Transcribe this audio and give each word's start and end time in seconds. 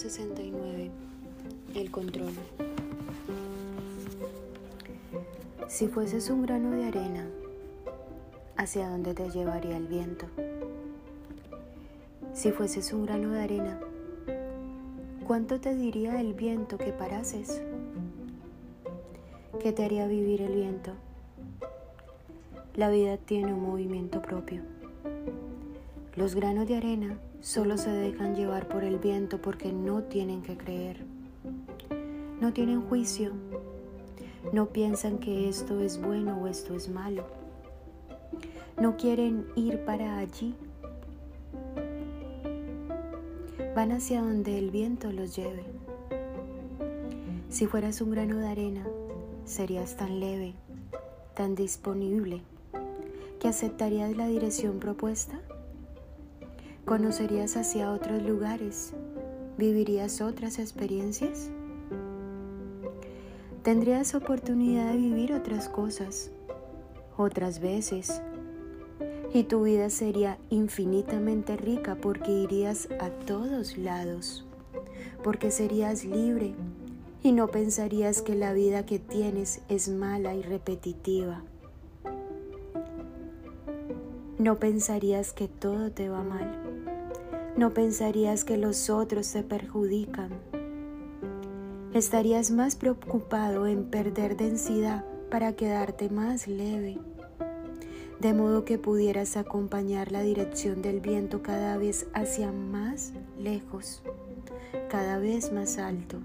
169. 0.00 0.90
El 1.74 1.90
control. 1.90 2.32
Si 5.68 5.88
fueses 5.88 6.30
un 6.30 6.40
grano 6.40 6.70
de 6.70 6.86
arena, 6.86 7.26
¿hacia 8.56 8.88
dónde 8.88 9.12
te 9.12 9.28
llevaría 9.28 9.76
el 9.76 9.86
viento? 9.88 10.24
Si 12.32 12.50
fueses 12.50 12.94
un 12.94 13.04
grano 13.04 13.32
de 13.32 13.42
arena, 13.42 13.78
¿cuánto 15.26 15.60
te 15.60 15.74
diría 15.74 16.18
el 16.18 16.32
viento 16.32 16.78
que 16.78 16.94
parases? 16.94 17.60
¿Qué 19.60 19.72
te 19.72 19.84
haría 19.84 20.06
vivir 20.06 20.40
el 20.40 20.54
viento? 20.54 20.92
La 22.74 22.88
vida 22.88 23.18
tiene 23.18 23.52
un 23.52 23.60
movimiento 23.60 24.22
propio. 24.22 24.62
Los 26.16 26.34
granos 26.34 26.66
de 26.66 26.76
arena 26.78 27.18
solo 27.40 27.78
se 27.78 27.90
dejan 27.90 28.34
llevar 28.34 28.68
por 28.68 28.84
el 28.84 28.98
viento 28.98 29.40
porque 29.40 29.72
no 29.72 30.02
tienen 30.02 30.42
que 30.42 30.56
creer. 30.56 30.98
No 32.40 32.52
tienen 32.52 32.82
juicio. 32.82 33.32
No 34.52 34.66
piensan 34.66 35.18
que 35.18 35.48
esto 35.48 35.80
es 35.80 36.00
bueno 36.00 36.38
o 36.42 36.46
esto 36.46 36.74
es 36.74 36.88
malo. 36.88 37.26
No 38.78 38.96
quieren 38.96 39.46
ir 39.56 39.84
para 39.84 40.18
allí. 40.18 40.54
Van 43.74 43.92
hacia 43.92 44.22
donde 44.22 44.58
el 44.58 44.70
viento 44.70 45.12
los 45.12 45.36
lleve. 45.36 45.64
Si 47.50 47.66
fueras 47.66 48.00
un 48.00 48.10
grano 48.10 48.38
de 48.38 48.48
arena, 48.48 48.86
serías 49.44 49.96
tan 49.96 50.20
leve, 50.20 50.54
tan 51.34 51.54
disponible, 51.54 52.42
que 53.38 53.48
aceptarías 53.48 54.16
la 54.16 54.26
dirección 54.26 54.78
propuesta 54.78 55.40
¿Conocerías 56.84 57.56
hacia 57.56 57.92
otros 57.92 58.22
lugares? 58.22 58.92
¿Vivirías 59.58 60.20
otras 60.20 60.58
experiencias? 60.58 61.50
¿Tendrías 63.62 64.14
oportunidad 64.14 64.92
de 64.92 64.96
vivir 64.96 65.32
otras 65.34 65.68
cosas, 65.68 66.30
otras 67.16 67.60
veces? 67.60 68.22
Y 69.32 69.44
tu 69.44 69.62
vida 69.62 69.90
sería 69.90 70.38
infinitamente 70.48 71.56
rica 71.56 71.94
porque 71.94 72.32
irías 72.32 72.88
a 72.98 73.10
todos 73.10 73.76
lados, 73.78 74.46
porque 75.22 75.50
serías 75.50 76.04
libre 76.04 76.54
y 77.22 77.32
no 77.32 77.48
pensarías 77.48 78.22
que 78.22 78.34
la 78.34 78.52
vida 78.52 78.86
que 78.86 78.98
tienes 78.98 79.60
es 79.68 79.88
mala 79.88 80.34
y 80.34 80.42
repetitiva. 80.42 81.42
No 84.40 84.58
pensarías 84.58 85.34
que 85.34 85.48
todo 85.48 85.92
te 85.92 86.08
va 86.08 86.22
mal. 86.22 86.50
No 87.58 87.74
pensarías 87.74 88.42
que 88.42 88.56
los 88.56 88.88
otros 88.88 89.30
te 89.30 89.42
perjudican. 89.42 90.30
Estarías 91.92 92.50
más 92.50 92.74
preocupado 92.74 93.66
en 93.66 93.90
perder 93.90 94.38
densidad 94.38 95.04
para 95.30 95.52
quedarte 95.52 96.08
más 96.08 96.48
leve, 96.48 96.96
de 98.18 98.32
modo 98.32 98.64
que 98.64 98.78
pudieras 98.78 99.36
acompañar 99.36 100.10
la 100.10 100.22
dirección 100.22 100.80
del 100.80 101.00
viento 101.00 101.42
cada 101.42 101.76
vez 101.76 102.06
hacia 102.14 102.50
más 102.50 103.12
lejos, 103.38 104.00
cada 104.88 105.18
vez 105.18 105.52
más 105.52 105.76
alto. 105.76 106.16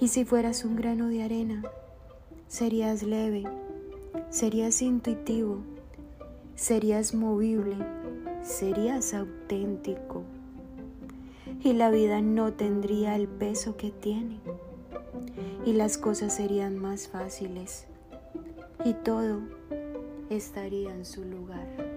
Y 0.00 0.08
si 0.08 0.24
fueras 0.24 0.64
un 0.64 0.76
grano 0.76 1.08
de 1.08 1.24
arena, 1.24 1.62
serías 2.46 3.02
leve, 3.02 3.44
serías 4.30 4.80
intuitivo, 4.80 5.58
serías 6.58 7.14
movible, 7.14 7.76
serías 8.42 9.14
auténtico 9.14 10.24
y 11.62 11.72
la 11.72 11.88
vida 11.88 12.20
no 12.20 12.52
tendría 12.52 13.14
el 13.14 13.28
peso 13.28 13.76
que 13.76 13.92
tiene 13.92 14.40
y 15.64 15.72
las 15.72 15.98
cosas 15.98 16.34
serían 16.34 16.76
más 16.76 17.06
fáciles 17.06 17.86
y 18.84 18.92
todo 18.92 19.38
estaría 20.30 20.92
en 20.92 21.06
su 21.06 21.24
lugar. 21.24 21.87